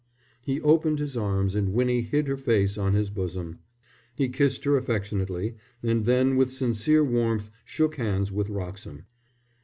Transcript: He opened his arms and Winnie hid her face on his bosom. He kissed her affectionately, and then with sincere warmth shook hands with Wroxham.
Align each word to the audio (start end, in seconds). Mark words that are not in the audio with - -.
He 0.41 0.59
opened 0.61 0.97
his 0.97 1.15
arms 1.15 1.53
and 1.53 1.73
Winnie 1.73 2.01
hid 2.01 2.25
her 2.27 2.35
face 2.35 2.75
on 2.75 2.93
his 2.93 3.11
bosom. 3.11 3.59
He 4.15 4.29
kissed 4.29 4.63
her 4.63 4.75
affectionately, 4.75 5.57
and 5.83 6.05
then 6.05 6.37
with 6.37 6.51
sincere 6.51 7.03
warmth 7.05 7.51
shook 7.65 7.97
hands 7.97 8.31
with 8.31 8.49
Wroxham. 8.49 9.05